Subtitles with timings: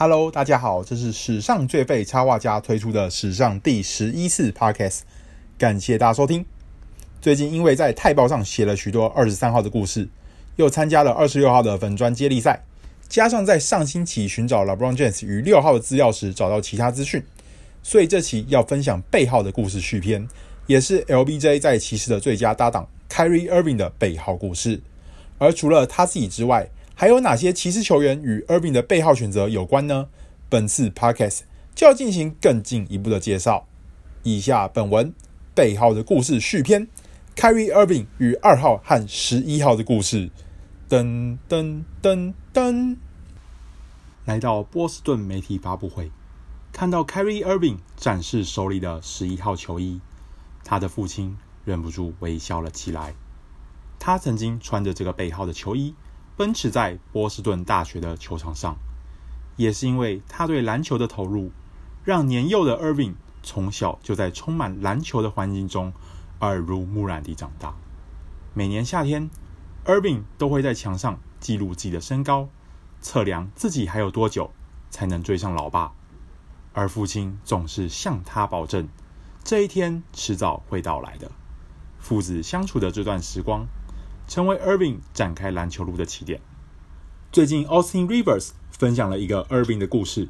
[0.00, 5.00] Hello，大家好，这是史上最废插画家推出的史上第十一次 Podcast，
[5.58, 6.46] 感谢大家收听。
[7.20, 10.08] 最近因为在泰报上写了许多二十三号的故事，
[10.54, 12.64] 又参加了二十六号的粉砖接力赛，
[13.08, 17.20] 加上在上星期寻找 LeBron James 与六号的资料时找到其他资讯，
[17.82, 20.28] 所以这期要分享背号的故事续篇，
[20.68, 24.80] 也是 LBJ 在骑士的最佳搭档 Kyrie Irving 的背号故事。
[25.38, 26.68] 而除了他自己之外，
[27.00, 30.08] 还有哪些骑士球员与 Irving 的背号选择有关呢？
[30.48, 33.68] 本次 Podcast 就要进行更进一步的介绍。
[34.24, 35.14] 以下本文
[35.54, 36.88] 背号的故事续篇
[37.36, 40.32] ：Kyrie Irving 与二号和十一号的故事。
[40.88, 42.96] 噔噔噔噔，
[44.24, 46.10] 来到波士顿媒体发布会，
[46.72, 50.00] 看到 Kyrie Irving 展示手里的十一号球衣，
[50.64, 53.14] 他的父亲忍不住微笑了起来。
[54.00, 55.94] 他曾经穿着这个背号的球衣。
[56.38, 58.76] 奔驰在波士顿大学的球场上，
[59.56, 61.50] 也是因为他对篮球的投入，
[62.04, 65.92] 让年幼的 Irving 从小就在充满篮球的环境中
[66.38, 67.74] 耳濡目染地长大。
[68.54, 69.28] 每年夏天
[69.84, 72.48] ，Irving 都会在墙上记录自己的身高，
[73.00, 74.52] 测量自己还有多久
[74.90, 75.92] 才能追上老爸。
[76.72, 78.88] 而父亲总是向他保证，
[79.42, 81.32] 这一天迟早会到来的。
[81.98, 83.66] 父子相处的这段时光，
[84.28, 86.40] 成为 Irving 展开篮球路的起点。
[87.32, 90.28] 最近，Austin Rivers 分享了一个 Irving 的故事。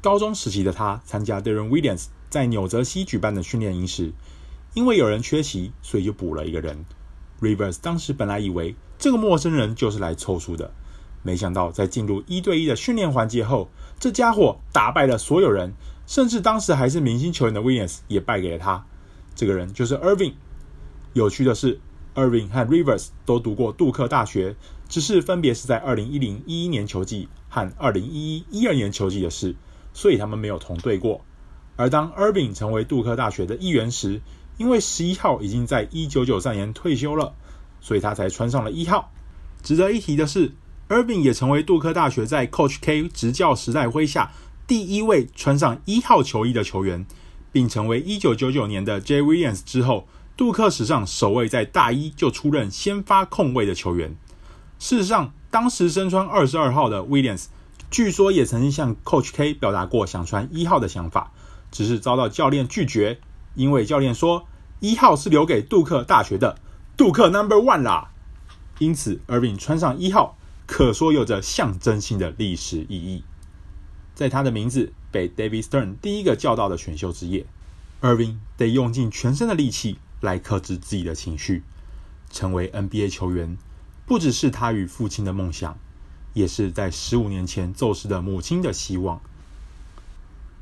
[0.00, 4.12] 高中时期的他参加 Deron Williams 在纽泽西举办的训练营时，
[4.74, 6.84] 因为有人缺席，所以就补了一个人。
[7.40, 10.72] Rivers 当时本来以为这个陌生人就是来凑数的，
[11.22, 15.74] 没想到在进入一对一的训练环节后，这家伙打败了所有人，
[16.06, 18.86] 甚至当时还是明星球员的 Williams 也败给了他。
[19.34, 20.34] 这个人就是 Irving。
[21.12, 21.78] 有趣的是
[22.14, 24.56] ，Irving 和 Rivers 都读过杜克大学，
[24.88, 29.54] 只是分别是在2010-11年球季和2011-12年球季的事，
[29.92, 31.22] 所以他们没有同队过。
[31.76, 34.20] 而当 Irving 成为杜克大学的一员时，
[34.58, 37.34] 因为十一号已经在1993年退休了，
[37.80, 39.10] 所以他才穿上了一号。
[39.62, 40.52] 值得一提的是
[40.88, 44.32] ，Irving 也成为杜克大学在 Coach K 执教时代麾下
[44.66, 47.06] 第一位穿上一号球衣的球员，
[47.50, 50.06] 并成为1999年的 J Williams 之后。
[50.36, 54.16] 杜克史上首位在大一就出任先发控卫的球员。
[54.78, 57.46] 事实上，当时身穿二十二号的 Williams，
[57.90, 61.32] 据说也曾经向 Coach K 表达过想穿一号的想法，
[61.70, 63.20] 只是遭到教练拒绝，
[63.54, 64.46] 因为教练说
[64.80, 66.58] 一号是留给杜克大学的，
[66.96, 68.10] 杜克 Number One 啦。
[68.78, 73.22] 因此，Irving 穿上一号，可说有着象征性的历史意义。
[74.14, 77.46] 在他的名字被 David Stern 第一个叫到的选秀之夜
[78.00, 79.98] ，Irving 得用尽全身的力气。
[80.22, 81.62] 来克制自己的情绪，
[82.30, 83.58] 成为 NBA 球员，
[84.06, 85.76] 不只是他与父亲的梦想，
[86.32, 89.20] 也是在十五年前宙斯的母亲的希望。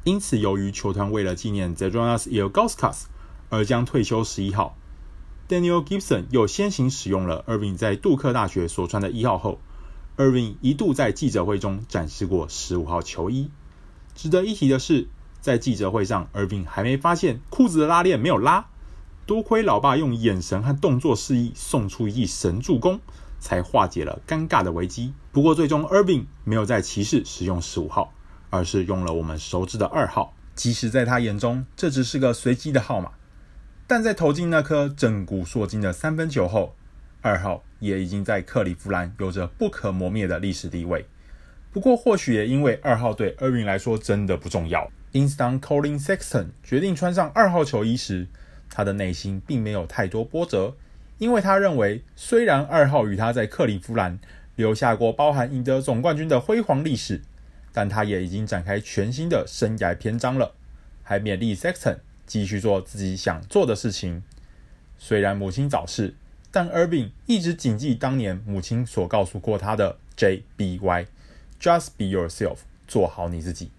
[0.05, 3.03] 因此，由于球团为了纪念 Zydrunas Ilgauskas
[3.51, 4.77] 而将退休十一号
[5.47, 9.61] ，Daniel Gibson 又先行使用了 Irving 在杜克大学所穿的一号后
[10.17, 13.51] ，Irving 一度在记者会中展示过十五号球衣。
[14.15, 15.09] 值得一提的是，
[15.43, 18.67] 在记者会上，Irving 还没发现裤子的拉链没有拉。
[19.31, 22.99] 多亏老爸用眼神和动作示意，送出一记神助攻，
[23.39, 25.15] 才化解了尴尬的危机。
[25.31, 28.13] 不过，最终 Irving 没有在骑士使用十五号，
[28.51, 30.35] 而是用了我们熟知的二号。
[30.57, 33.13] 即使在他眼中，这只是个随机的号码，
[33.87, 36.75] 但在投进那颗震古烁今的三分球后，
[37.21, 41.07] 二号也已经在克里夫兰有着不可磨灭的历史地位。
[41.71, 48.27] 不过，或许也因为二号对 Irving 来说真的不重要，因此当 Collin Sexton 决定穿上二号球衣时，
[48.71, 50.77] 他的内心并没有太多波折，
[51.19, 54.19] 因为他认为，虽然二号与他在克利夫兰
[54.57, 57.21] 留下过包含赢得总冠军的辉煌历史，
[57.73, 60.55] 但他也已经展开全新的生涯篇章了，
[61.03, 64.23] 还勉励 Sexton 继续做自己想做的事情。
[64.99, 66.15] 虽然母亲早逝，
[66.51, 73.71] 但 Irving 一直谨记当年母亲所告诉过他的 JBY，Just be yourself，做好你自己。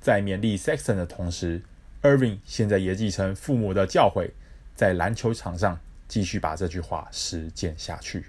[0.00, 1.62] 在勉励 Sexton 的同时
[2.02, 4.30] ，Irving 现在也继承父母的教诲，
[4.74, 8.24] 在篮球场上继续把这句话实践下去。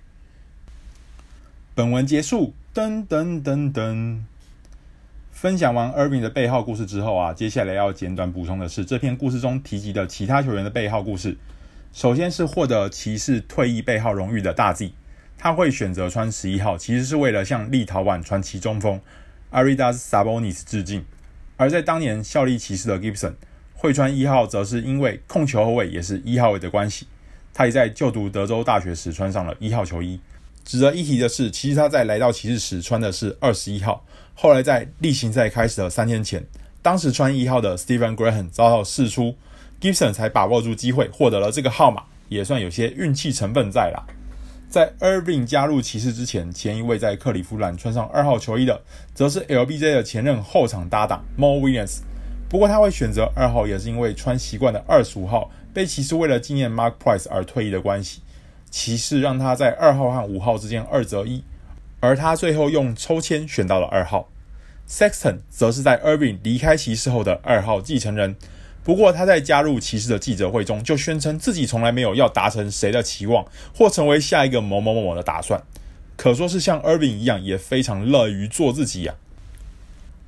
[1.75, 4.19] 本文结束，噔噔噔噔。
[5.31, 11.37] 分享完 Irving 的背号故事之后啊，接下来要简短补充的是这篇故事中提及的其他球员的背号故事。
[11.93, 14.91] 首先是获得骑士退役背号荣誉的大 Z，
[15.37, 18.99] 他会选择穿十一号，其实是为了向立陶宛传奇中锋
[19.51, 21.05] Arvydas Sabonis 致敬。
[21.55, 23.35] 而在当年效力骑士的 Gibson。
[23.81, 27.07] 会穿一号，则是因为控球后卫也是一号位的关系。
[27.53, 30.19] 他也在就读德州大学时穿上了一号球衣。
[30.65, 34.05] 值得一提的是，其实他在来到骑士时穿的是二十一号。
[34.35, 36.45] 后来在例行赛开始的三天前，
[36.81, 39.33] 当时穿一号的 Stephen Graham 遭到释出
[39.79, 44.05] ，Gibson 才把握住机会获得了这个号码，也算有些运气成分在啦。
[44.69, 48.81] 在 Irving 加入骑士之前，前一位在克里夫兰穿上二号球衣的，
[49.15, 52.01] 则是 LBJ 的前任后场搭档 Mo Williams。
[52.49, 58.21] 不过他会选择二号，也是因为穿习惯的二十五号被骑士为了纪念 Mark Price 而退役的关系。
[58.71, 61.43] 骑士让他在二号和五号之间二择一，
[61.99, 64.29] 而他最后用抽签选到了二号。
[64.87, 68.35] Sexton 则是在 Irving 离开骑士后的二号继承人。
[68.83, 75.61] 不过他在加入骑士的记者会中就宣称自己从来没有要达成谁的期望或成为下一个某某某某的打算，
[76.17, 79.13] 可说是像 Irving 一样也非常乐于做自己呀、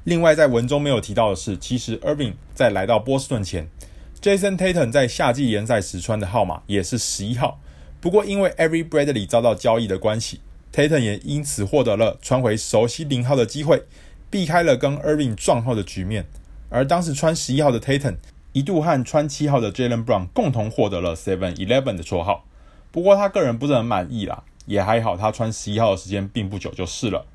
[0.03, 3.67] 另外在文中没有提到的是，其实 Irving 在来到波士顿前
[4.19, 7.59] ，Jason Tatum 在夏季联赛时穿的号码也是十一号。
[7.99, 10.41] 不过，因为 Every Bradley 遭到交易的关系
[10.73, 13.83] ，Tatum 也因此获得了穿回熟悉零号的机会，
[14.31, 16.25] 避开了跟 Irving 撞号的局面。
[16.69, 18.15] 而当时穿十一号的 Tatum
[18.53, 22.45] 一度和穿七号的 Jalen Brown 共同获得了 Seven Eleven 的绰号。
[22.91, 27.27] 不过他个人不是很满意啦，也还好，他穿十一号的时间并不久就是了。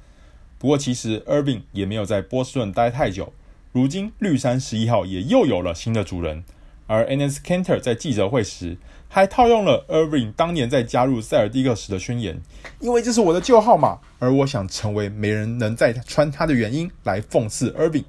[0.58, 3.32] 不过其实 Irving 也没有在波士顿待太久，
[3.72, 6.44] 如今绿衫十一号也又有了新的主人。
[6.88, 12.40] 而 Enes Kanter 在记者会时还套用了 Irving 当年在加入塞尔蒂克时的宣言，
[12.78, 18.04] 因为这是我的旧号码，而我想成为没人能再穿它的原因，来讽刺 Irving。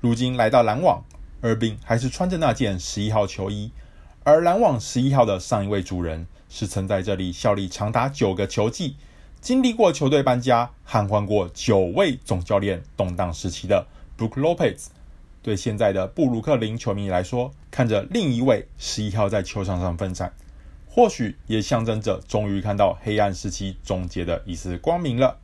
[0.00, 1.04] 如今来到篮网
[1.42, 3.70] ，Irving 还是穿着那件十一号球衣，
[4.24, 8.96] 而篮网十一号的上一位主人是曾在这里效力长达九个球季，
[9.44, 13.86] 经历过球队搬家，和换过九位总教练动荡时期的
[14.16, 14.86] Brook Lopez。
[15.42, 20.32] 对现在的布鲁克林球迷来说，看着另一位十一号在球场上奋战，
[20.88, 25.36] 或许也象征着终于看到黑暗时期终结的一丝光明了。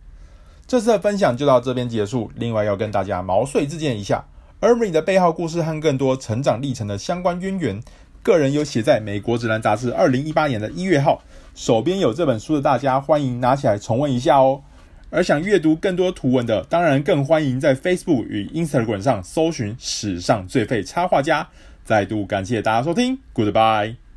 [0.66, 2.32] 这次的分享就到这边结束。
[2.36, 4.24] 另外要跟大家毛遂自荐一下
[4.62, 7.82] ，Irving 的背后故事和更多成长历程的相关渊源，
[8.22, 11.22] 个人有写在美国指南杂志二零一八年的一月号，
[11.54, 14.62] 手边有这本书的大家欢迎拿起来重温一下哦。
[15.10, 21.48] 而想阅读更多图文的，当然更欢迎在 Facebook 与 Instagram 上搜寻“史上最废插画家”。
[21.82, 24.09] 再度感谢大家收听，Goodbye。